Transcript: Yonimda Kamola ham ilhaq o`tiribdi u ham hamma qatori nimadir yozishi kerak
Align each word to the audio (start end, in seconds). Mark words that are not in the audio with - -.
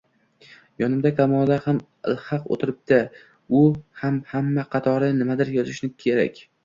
Yonimda 0.83 1.09
Kamola 1.17 1.57
ham 1.65 1.81
ilhaq 2.13 2.49
o`tiribdi 2.55 2.99
u 3.59 3.61
ham 4.05 4.17
hamma 4.33 4.67
qatori 4.75 5.11
nimadir 5.21 5.53
yozishi 5.59 5.91
kerak 6.07 6.43